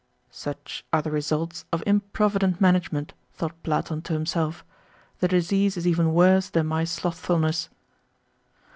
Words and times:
"Such 0.31 0.83
are 0.91 1.03
the 1.03 1.11
results 1.11 1.65
of 1.71 1.83
improvident 1.85 2.59
management!" 2.59 3.13
thought 3.33 3.61
Platon 3.61 4.01
to 4.01 4.13
himself. 4.13 4.65
"The 5.19 5.27
disease 5.27 5.77
is 5.77 5.85
even 5.85 6.11
worse 6.15 6.49
than 6.49 6.65
my 6.65 6.85
slothfulness." 6.85 7.69